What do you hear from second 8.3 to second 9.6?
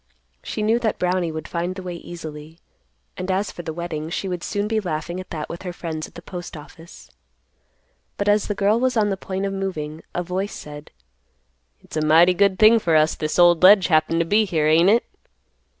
the girl was on the point of